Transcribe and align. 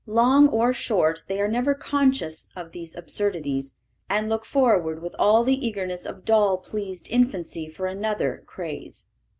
Long 0.07 0.47
or 0.49 0.73
short, 0.73 1.25
they 1.27 1.39
are 1.39 1.47
never 1.47 1.75
conscious 1.75 2.49
of 2.55 2.71
these 2.71 2.95
absurdities, 2.95 3.75
and 4.09 4.29
look 4.29 4.45
forward 4.45 4.99
with 4.99 5.13
all 5.19 5.43
the 5.43 5.63
eagerness 5.63 6.07
of 6.07 6.25
doll 6.25 6.57
pleased 6.57 7.07
infancy 7.09 7.69
for 7.69 7.85
another 7.85 8.41
craze. 8.47 9.05